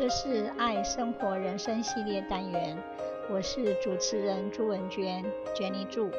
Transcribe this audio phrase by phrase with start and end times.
[0.00, 2.74] 这是爱生活人生系列单元，
[3.30, 5.22] 我是主持人朱文娟
[5.54, 6.10] ，Jenny 朱。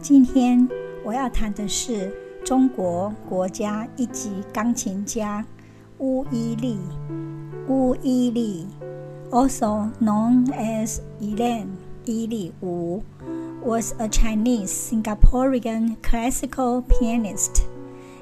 [0.00, 0.68] 今天
[1.04, 2.12] 我要谈的是
[2.44, 5.46] 中国国家一级钢琴家
[5.98, 6.76] 巫伊俐。
[7.68, 8.66] 巫伊俐
[9.30, 11.68] ，also known as Elaine
[12.04, 13.04] 伊俐巫
[13.64, 17.67] ，was a Chinese Singaporean classical pianist.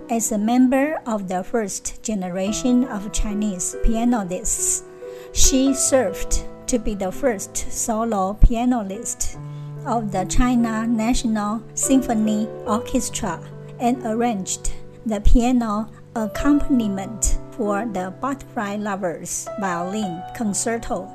[0.09, 4.84] As a member of the first generation of Chinese pianists,
[5.33, 9.37] she served to be the first solo pianist
[9.84, 13.41] of the China National Symphony Orchestra
[13.80, 14.73] and arranged
[15.05, 21.11] the piano accompaniment for the Butterfly Lovers Violin Concerto.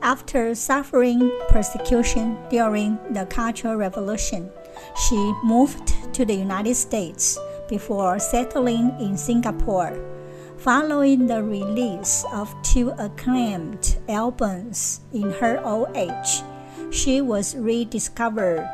[0.00, 4.48] After suffering persecution during the Cultural Revolution,
[4.96, 7.38] she moved to the United States
[7.72, 9.96] before settling in Singapore.
[10.58, 16.44] Following the release of two acclaimed albums in her old age,
[16.90, 18.68] she was rediscovered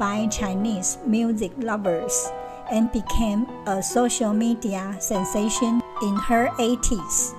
[0.00, 2.32] by Chinese music lovers
[2.72, 7.36] and became a social media sensation in her 80s.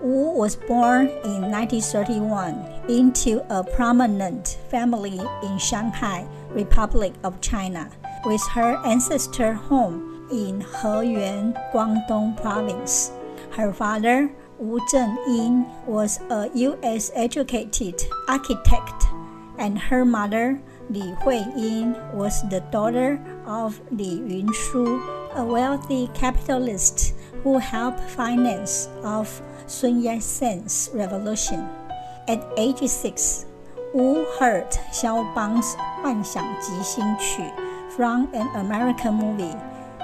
[0.00, 7.90] Wu was born in 1931 into a prominent family in Shanghai, Republic of China,
[8.24, 13.11] with her ancestor home in Heyuan, Guangdong Province.
[13.51, 17.11] Her father, Wu Zhenyin, was a U.S.
[17.13, 19.05] educated architect,
[19.57, 25.01] and her mother, Li Huiyin, was the daughter of Li Yunshu,
[25.35, 31.67] a wealthy capitalist who helped finance of Sun Yat-sen's revolution.
[32.27, 33.45] At age six,
[33.93, 37.43] Wu heard Xiao Bang's 幻想即兴曲
[37.95, 39.55] from an American movie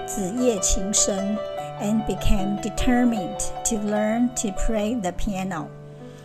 [0.06, 1.38] 子夜情深
[1.80, 5.70] and became determined to learn to play the piano.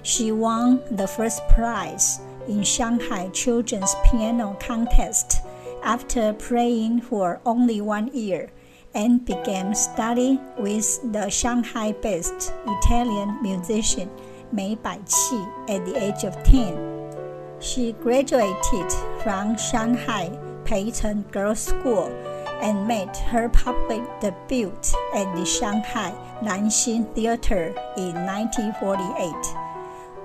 [0.03, 5.41] She won the first prize in Shanghai Children's Piano Contest
[5.83, 8.51] after playing for only one year
[8.95, 14.11] and began study with the Shanghai-based Italian musician
[14.53, 17.61] Mei Baiqi at the age of 10.
[17.61, 20.31] She graduated from Shanghai
[20.65, 22.13] Peicheng Girls' School
[22.62, 24.74] and made her public debut
[25.14, 29.70] at the Shanghai Nanxing Theater in 1948.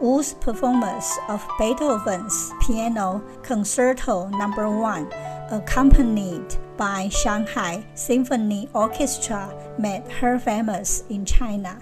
[0.00, 4.49] Wu's performance of Beethoven's Piano Concerto No.
[4.81, 5.12] 1,
[5.50, 11.81] accompanied by Shanghai Symphony Orchestra, made her famous in China.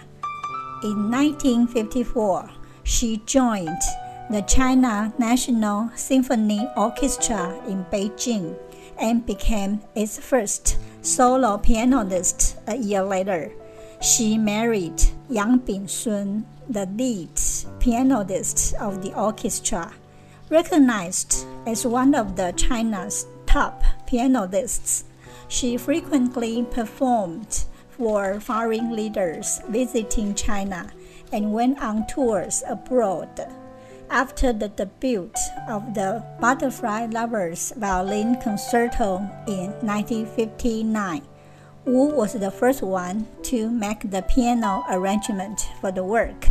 [0.85, 2.51] In 1954,
[2.85, 3.81] she joined
[4.31, 8.57] the China National Symphony Orchestra in Beijing
[8.99, 13.51] and became its first solo pianist a year later.
[14.01, 17.41] She married Yang Bingsun, the lead
[17.79, 19.93] pianist of the orchestra.
[20.51, 25.05] Recognized as one of the China's top pianists,
[25.49, 30.91] she frequently performed for foreign leaders visiting China
[31.33, 33.47] and went on tours abroad.
[34.13, 35.31] After the debut
[35.67, 41.23] of the Butterfly Lovers Violin Concerto in 1959,
[41.87, 46.49] Wu was the first one to make the piano arrangement for the work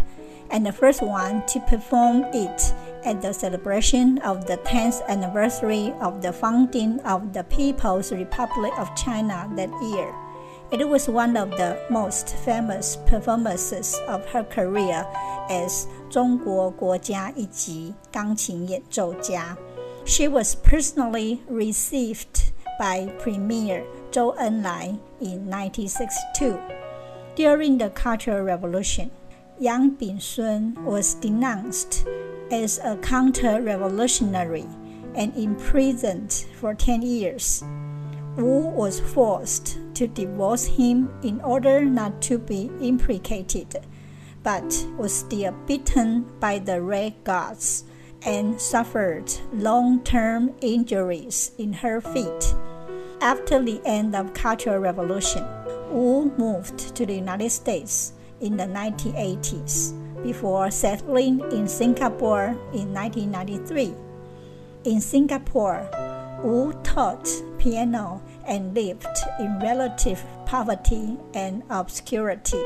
[0.49, 2.73] and the first one to perform it
[3.05, 8.89] at the celebration of the 10th anniversary of the founding of the People's Republic of
[8.95, 10.11] China that year.
[10.72, 15.06] It was one of the most famous performances of her career
[15.48, 19.56] as 中国国家一级钢琴演奏家.
[20.04, 26.58] She was personally received by Premier Zhou Enlai in 1962.
[27.36, 29.10] During the Cultural Revolution,
[29.58, 32.04] Yang Bingsun was denounced
[32.50, 34.66] as a counter-revolutionary
[35.14, 37.64] and imprisoned for 10 years.
[38.36, 43.85] Wu was forced to divorce him in order not to be implicated,
[44.43, 47.83] but was still beaten by the red guards
[48.23, 52.55] and suffered long-term injuries in her feet.
[53.21, 55.45] After the end of Cultural Revolution,
[55.91, 63.93] Wu moved to the United States in the 1980s before settling in Singapore in 1993.
[64.85, 65.87] In Singapore,
[66.43, 69.06] Wu taught piano and lived
[69.38, 72.62] in relative poverty and obscurity.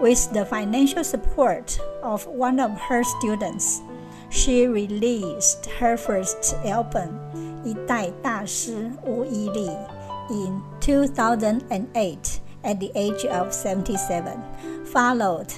[0.00, 3.82] With the financial support of one of her students,
[4.30, 7.18] she released her first album,
[7.64, 9.76] 一代大师巫伊俐,
[10.30, 14.38] in 2008 at the age of 77,
[14.86, 15.52] followed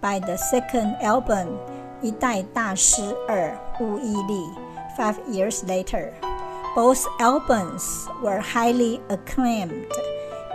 [0.00, 1.58] by the second album,
[2.02, 6.12] 一代大师二巫伊俐, five years later.
[6.75, 9.91] Both albums were highly acclaimed,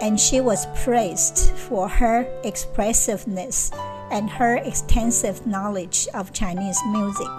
[0.02, 3.70] and she was praised for her expressiveness
[4.10, 7.30] and her extensive knowledge of Chinese music.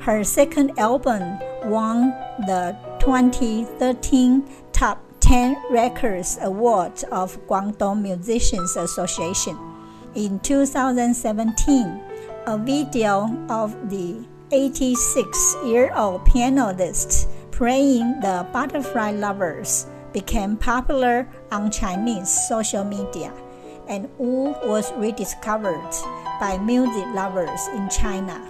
[0.00, 1.22] Her second album
[1.64, 2.10] won
[2.44, 9.56] the 2013 Top 10 Records Award of Guangdong Musicians Association.
[10.14, 12.02] In 2017,
[12.46, 21.70] a video of the 86 year old pianist playing the Butterfly Lovers became popular on
[21.70, 23.32] Chinese social media,
[23.88, 25.92] and Wu was rediscovered
[26.40, 28.40] by music lovers in China.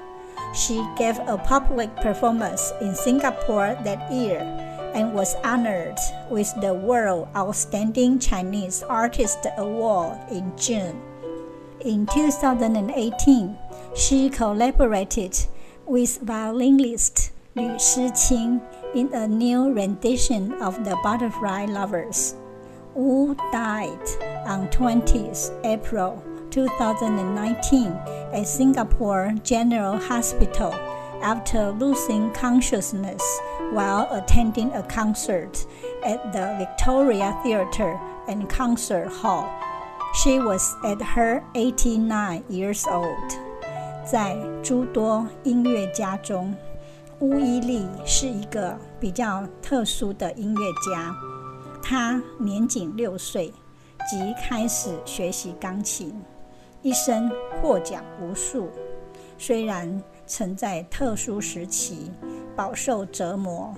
[0.54, 4.40] She gave a public performance in Singapore that year
[4.94, 5.98] and was honored
[6.30, 11.00] with the World Outstanding Chinese Artist Award in June.
[11.80, 13.58] In 2018,
[13.96, 15.36] she collaborated
[15.86, 18.60] with violinist Lü Shiqing
[18.93, 22.35] in a new rendition of The Butterfly Lovers.
[22.95, 24.07] Wu died
[24.45, 27.91] on 20th April 2019
[28.33, 30.73] at Singapore General Hospital
[31.21, 33.21] after losing consciousness
[33.71, 35.65] while attending a concert
[36.03, 39.49] at the Victoria Theatre and Concert Hall.
[40.23, 43.47] She was at her 89 years old.
[44.09, 46.55] 在诸多音乐家中，
[47.22, 51.14] 巫伊利是一个比较特殊的音乐家。
[51.80, 53.54] 她年仅六岁
[54.10, 56.12] 即开始学习钢琴。
[56.82, 57.30] 一生
[57.60, 58.68] 获奖无数，
[59.38, 62.10] 虽然曾在特殊时期
[62.56, 63.72] 饱受折磨，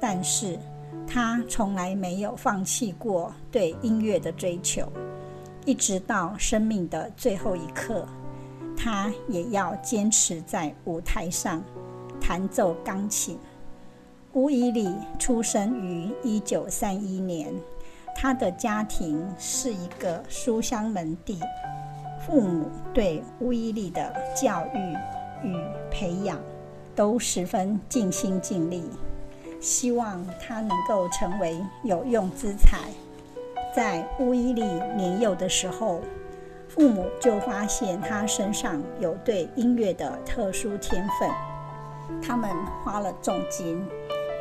[0.00, 0.58] 但是
[1.06, 4.90] 他从来没有放弃过对音乐的追求，
[5.66, 8.08] 一直到生命的最后一刻，
[8.74, 11.62] 他也要坚持在舞台上
[12.26, 13.38] 弹奏钢琴。
[14.32, 17.54] 乌伊俐出生于一九三一年，
[18.16, 21.38] 他的家庭是一个书香门第。
[22.26, 25.56] 父母对乌伊俐的教育与
[25.88, 26.40] 培养
[26.96, 28.82] 都十分尽心尽力，
[29.60, 32.90] 希望他能够成为有用之才。
[33.72, 36.00] 在乌伊俐年幼的时候，
[36.68, 41.30] 父母就发现他身上有对音乐的特殊天分，
[42.22, 42.50] 他们
[42.84, 43.84] 花了重金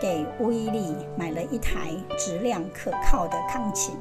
[0.02, 3.96] 给巫伊俐买了一台质量可靠的钢琴。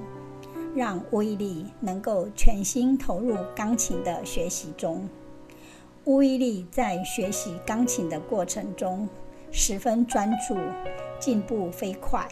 [0.75, 5.09] 让巫伊俐能够全心投入钢琴的学习中。
[6.05, 9.09] 巫伊俐在学习钢琴的过程中
[9.53, 10.57] 十分专注，
[11.21, 12.27] 进步飞快。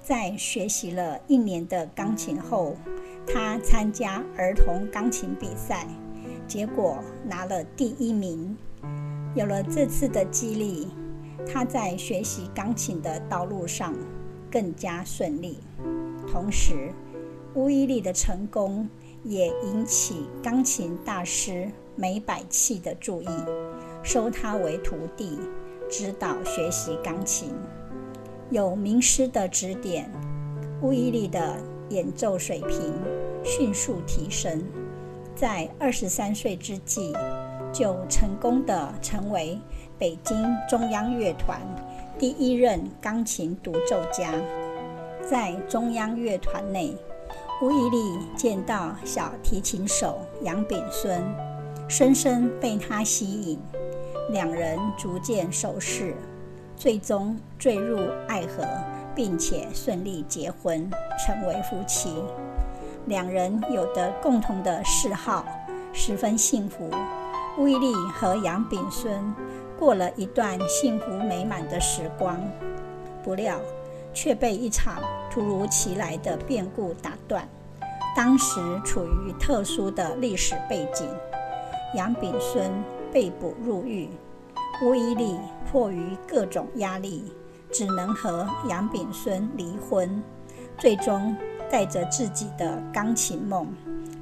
[0.00, 2.74] 在学习了一年的钢琴后，
[3.26, 5.86] 他参加儿童钢琴比赛，
[6.48, 8.56] 结果拿了第一名。
[9.34, 10.86] 有了这次的激励，
[11.44, 13.92] 他在学习钢琴的道路上
[14.48, 15.58] 更加顺利。
[16.30, 16.92] 同时，
[17.54, 18.88] 巫伊利的成功
[19.24, 23.28] 也引起钢琴大师梅百器的注意，
[24.04, 25.40] 收他为徒弟，
[25.90, 27.52] 指导学习钢琴。
[28.50, 30.08] 有名师的指点，
[30.80, 31.56] 巫伊利的
[31.88, 32.92] 演奏水平
[33.42, 34.62] 迅速提升，
[35.34, 37.12] 在二十三岁之际
[37.74, 39.58] 就成功地成为
[39.98, 40.36] 北京
[40.68, 41.60] 中央乐团
[42.16, 44.32] 第一任钢琴独奏家，
[45.28, 46.96] 在中央乐团内。
[47.62, 51.22] 巫伊俐见到小提琴手杨炳孙，
[51.88, 53.58] 深深被他吸引，
[54.30, 56.14] 两人逐渐熟识，
[56.76, 58.64] 最终坠入爱河，
[59.14, 60.90] 并且顺利结婚，
[61.24, 62.22] 成为夫妻。
[63.06, 65.44] 两人有着共同的嗜好，
[65.92, 66.90] 十分幸福。
[67.56, 69.32] 威利和杨炳孙
[69.78, 72.36] 过了一段幸福美满的时光，
[73.22, 73.60] 不料，
[74.12, 77.48] 却被一场突如其来的变故打断。
[78.16, 81.08] 当时处于特殊的历史背景，
[81.94, 82.72] 杨炳孙
[83.12, 84.08] 被捕入狱，
[84.82, 85.38] 威利
[85.70, 87.32] 迫于各种压力，
[87.72, 90.20] 只能和杨炳孙离婚，
[90.78, 91.36] 最终
[91.70, 93.66] 带着自己的钢琴梦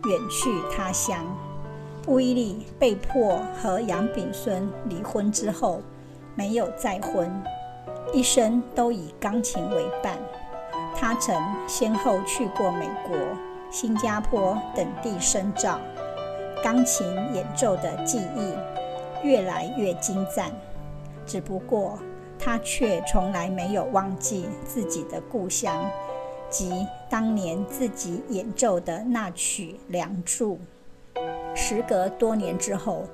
[0.05, 1.25] 远去他乡。
[2.09, 5.81] 巫伊俐被迫和杨炳孙离婚之后，
[6.35, 7.31] 没有再婚。
[8.13, 10.19] 一生都以钢琴为伴，
[10.97, 11.35] 他曾
[11.69, 13.17] 先后去过美国、
[13.71, 15.79] 新加坡等地深造，
[16.63, 18.53] 钢琴演奏的技艺
[19.23, 20.51] 越来越精湛。
[21.25, 21.97] 只不过
[22.37, 25.89] 他却从来没有忘记自己的故乡，
[26.51, 30.57] 及当年自己演奏的那曲《梁祝》。
[31.55, 33.05] 时隔多年之后，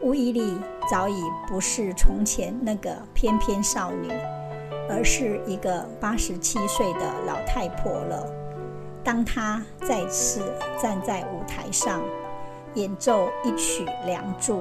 [0.00, 0.56] 乌伊丽
[0.90, 4.08] 早已不是从前那个翩翩少女，
[4.88, 8.26] 而是一个八十七岁的老太婆了。
[9.04, 10.40] 当她再次
[10.80, 12.00] 站在舞台上
[12.74, 14.60] 演奏一曲《梁祝》，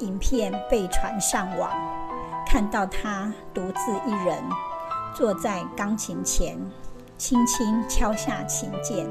[0.00, 1.70] 影片被传上网，
[2.46, 4.42] 看到她独自一人
[5.14, 6.58] 坐在钢琴前，
[7.16, 9.06] 轻轻敲下琴键，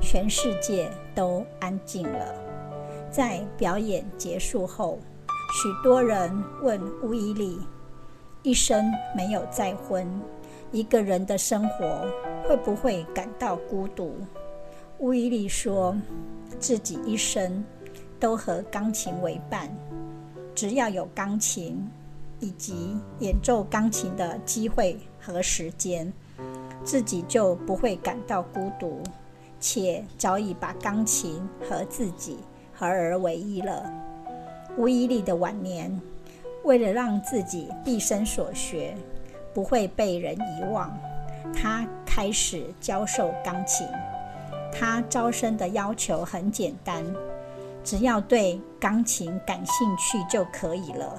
[0.00, 2.34] 全世界都安静了。
[3.10, 4.98] 在表演结束后，
[5.54, 6.30] 许多人
[6.62, 7.58] 问乌伊丽
[8.42, 8.84] ：“一生
[9.16, 10.06] 没有再婚，
[10.72, 12.06] 一个人的生活
[12.46, 14.14] 会不会感到孤独？”
[14.98, 15.96] 乌伊丽说
[16.58, 17.64] ：“自己一生
[18.18, 19.70] 都和钢琴为伴，
[20.54, 21.88] 只要有钢琴
[22.40, 26.12] 以及演奏钢琴的机会和时间，
[26.82, 29.02] 自己就不会感到孤独，
[29.60, 32.38] 且早已把钢琴和自己。”
[32.78, 33.90] 合而为一了。
[34.76, 35.98] 乌伊丽的晚年，
[36.62, 38.94] 为了让自己毕生所学
[39.54, 40.94] 不会被人遗忘，
[41.54, 43.88] 她开始教授钢琴。
[44.70, 47.02] 她招生的要求很简单，
[47.82, 51.18] 只要对钢琴感兴趣就可以了。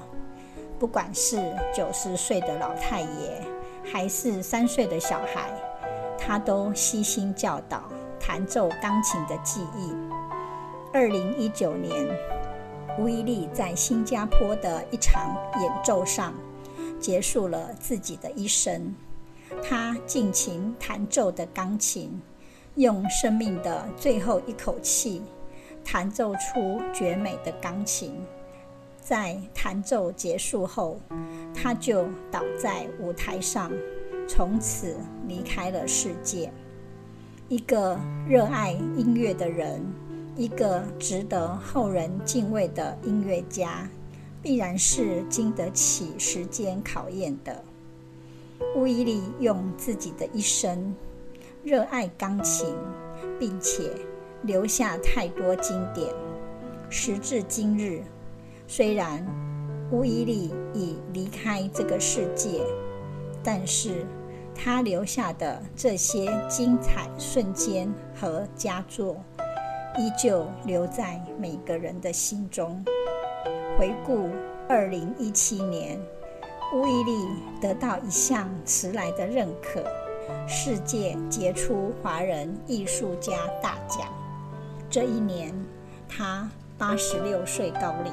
[0.78, 3.42] 不管是九十岁的老太爷，
[3.84, 5.50] 还是三岁的小孩，
[6.16, 7.82] 她都悉心教导
[8.28, 9.90] 弹奏钢琴的记忆。
[10.92, 12.06] 二零一九年，
[12.98, 16.34] 吴伊丽在新加坡的一场演奏上
[17.00, 18.94] 结束了自己的一生。
[19.66, 22.20] 她尽情弹奏的钢琴，
[22.74, 25.22] 用生命的最后一口气
[25.82, 28.14] 弹奏出绝美的钢琴。
[29.00, 31.00] 在弹奏结束后，
[31.54, 33.72] 她就倒在舞台上，
[34.28, 34.94] 从此
[35.26, 36.52] 离开了世界。
[37.48, 39.80] 一个热爱音乐的人。
[40.36, 43.88] 一个值得后人敬畏的音乐家，
[44.40, 47.64] 必然是经得起时间考验的。
[48.76, 50.94] 乌伊利用自己的一生
[51.64, 52.72] 热爱钢琴，
[53.36, 53.90] 并且
[54.42, 56.06] 留下太多经典。
[56.88, 58.02] 时至今日，
[58.68, 59.26] 虽然
[59.90, 62.60] 乌伊利已离开这个世界，
[63.42, 64.06] 但是
[64.60, 69.16] 他留下的这些精彩瞬间和佳作，
[69.96, 72.84] 依旧留在每个人的心中。
[73.78, 74.28] 回顾
[74.68, 75.96] 二零一七年，
[76.74, 77.28] 乌伊丽
[77.60, 79.84] 得到一项迟来的认可——
[80.48, 84.08] 世界杰出华人艺术家大奖。
[84.90, 85.54] 这一年，
[86.08, 88.12] 她八十六岁高龄，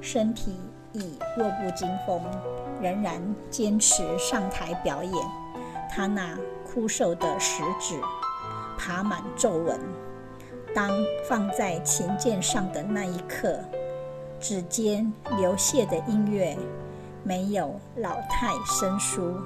[0.00, 0.52] 身体
[0.92, 2.22] 已弱不禁风，
[2.80, 5.12] 仍然坚持上台表演。
[5.94, 6.36] 他那
[6.66, 8.00] 枯瘦的食指
[8.76, 9.78] 爬满皱纹。
[10.74, 10.90] 当
[11.28, 13.60] 放在琴键上的那一刻，
[14.40, 16.56] 指尖流泻的音乐
[17.22, 19.36] 没有老态生疏，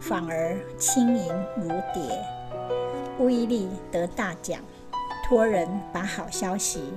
[0.00, 2.20] 反而轻盈如蝶。
[3.20, 4.58] 乌伊丽得大奖，
[5.28, 6.92] 托人把好消息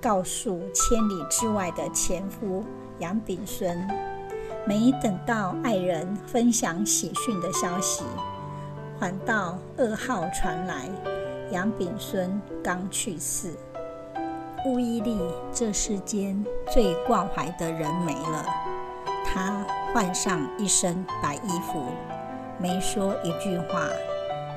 [0.00, 2.64] 告诉千里之外的前夫
[3.00, 3.86] 杨炳孙，
[4.66, 8.02] 没等到爱人分享喜讯的消息，
[8.98, 10.88] 反倒噩耗传来。
[11.52, 13.54] 杨炳孙刚去世，
[14.66, 15.16] 乌伊丽
[15.52, 18.44] 这世间最挂怀的人没了。
[19.24, 21.84] 她换上一身白衣服，
[22.58, 23.86] 没说一句话，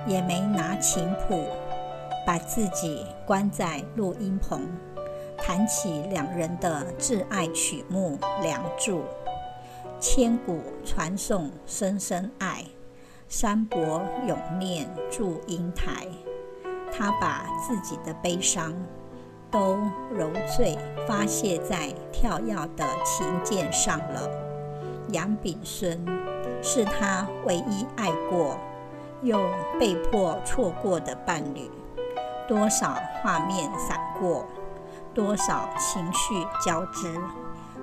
[0.08, 1.46] 也没拿琴谱，
[2.26, 4.62] 把自己关在录音棚，
[5.38, 9.00] 弹起两人的挚爱曲目《梁祝》，
[10.00, 12.66] 千古传颂深深爱，
[13.30, 16.08] 山伯永念祝英台。
[16.92, 18.74] 他把自己的悲伤
[19.52, 19.78] 都
[20.12, 20.76] 揉碎
[21.08, 24.28] 发泄在跳跃的琴键上了。
[25.10, 26.04] 杨炳孙
[26.64, 28.58] 是他唯一爱过
[29.22, 29.40] 又
[29.80, 31.70] 被迫错过的伴侣，
[32.48, 34.44] 多少画面闪过，
[35.14, 36.34] 多少情绪
[36.66, 37.14] 交织，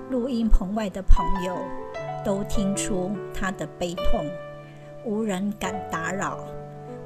[0.09, 1.57] 录音棚外的朋友
[2.25, 4.25] 都听出他的悲痛，
[5.07, 6.45] 无人敢打扰。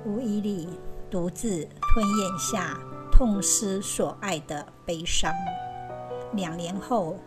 [0.05, 0.67] 乌伊丽。
[1.11, 2.79] 独自吞咽下
[3.11, 5.29] 痛失所爱的悲伤。
[6.31, 7.17] 两年后，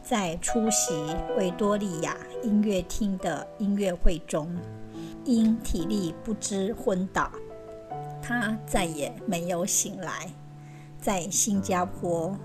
[0.00, 0.94] 在出席
[1.36, 4.56] 维多利亚音乐厅的音乐会中，
[5.24, 7.32] 因体力不支昏倒，
[8.22, 10.32] 他再也没有醒来。
[11.00, 12.38] 在新加坡，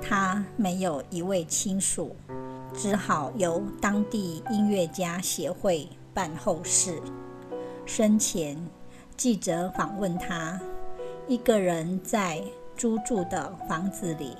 [0.00, 2.16] 他没有一位亲属，
[2.72, 7.02] 只好由当地音乐家协会办后事。
[7.88, 8.54] 生前。
[9.16, 10.60] 记者访问他
[11.26, 12.40] ：“一个人在
[12.76, 14.36] 租住的房子里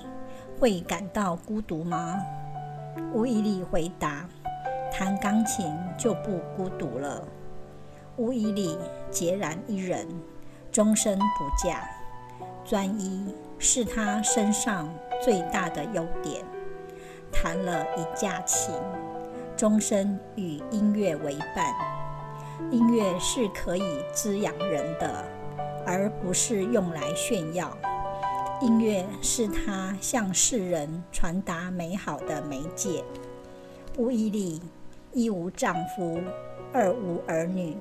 [0.59, 2.21] 会感到孤独吗？”
[3.11, 4.29] 乌伊利回答
[4.93, 5.65] ：“弹钢琴
[5.97, 7.27] 就不孤独了。”
[8.17, 8.77] 乌伊利
[9.11, 10.07] 孑然一人，
[10.71, 11.25] 终身不
[11.57, 11.89] 嫁，
[12.63, 14.87] 专一是他身上
[15.23, 16.45] 最大的优点。
[17.31, 18.75] 弹了一架琴，
[19.57, 21.98] 终身与音乐为伴。
[22.71, 25.25] 音乐是可以滋养人的，
[25.85, 27.75] 而不是用来炫耀。
[28.61, 33.03] 音乐是他向世人传达美好的媒介。
[33.97, 34.61] 乌伊利
[35.13, 36.21] 一无丈夫，
[36.71, 37.75] 二无儿女。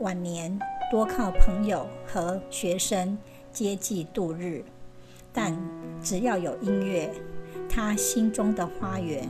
[0.00, 0.58] 晚年
[0.90, 3.16] 多靠朋友和学生
[3.52, 4.64] 接济度日，
[5.32, 5.56] 但
[6.02, 7.10] 只要有音乐，
[7.68, 9.28] 他心中的花园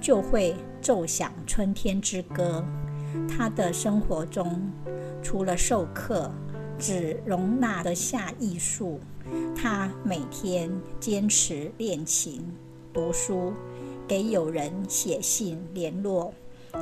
[0.00, 2.64] 就会奏响春天之歌。
[3.28, 4.70] 他的生活中，
[5.22, 6.30] 除了授课，
[6.78, 9.00] 只容纳得下艺术。
[9.56, 12.44] 他每天坚持练琴、
[12.92, 13.52] 读书，
[14.06, 16.32] 给友人写信联络，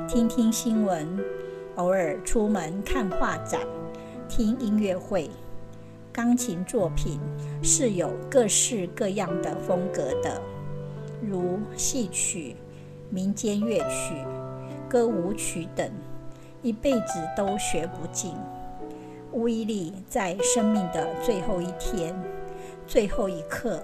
[0.08, 1.06] 听听新闻。
[1.76, 3.60] 偶尔出门看画展、
[4.28, 5.30] 听音乐会，
[6.12, 7.18] 钢琴作品
[7.62, 10.42] 是有各式各样的风格的，
[11.22, 12.56] 如戏曲、
[13.08, 14.14] 民间乐曲、
[14.86, 15.90] 歌舞曲等，
[16.62, 18.34] 一辈子都学不尽。
[19.32, 22.14] 乌伊利在生命的最后一天、
[22.86, 23.82] 最后一刻，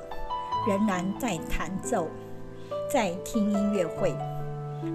[0.66, 2.08] 仍然在弹奏，
[2.90, 4.14] 在听音乐会。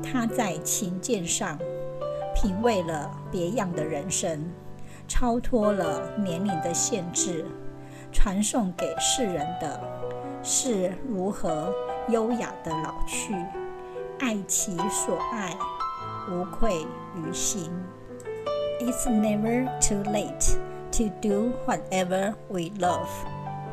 [0.02, 1.58] 他在琴键上。
[2.36, 4.44] 品味了别样的人生，
[5.08, 7.46] 超脱了年龄的限制，
[8.12, 9.80] 传送给世人的
[10.42, 11.72] 是如何
[12.10, 13.36] 优雅的老去，
[14.20, 15.56] 爱其所爱，
[16.30, 17.72] 无愧于心。
[18.80, 20.58] It's never too late
[20.92, 23.08] to do whatever we love.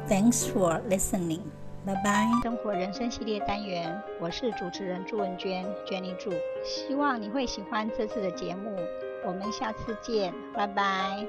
[0.09, 1.42] Thanks for listening.
[1.85, 2.42] Bye bye.！
[2.42, 6.30] 生活人生系列单元，我是主持人朱文娟，Jenny 朱。
[6.63, 8.76] 希望你会喜欢这次的节目，
[9.25, 11.26] 我们下次见，拜拜。